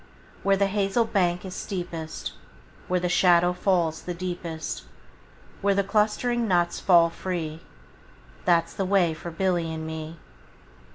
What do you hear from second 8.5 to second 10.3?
's the way for Billy and me.